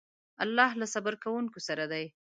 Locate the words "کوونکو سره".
1.23-1.85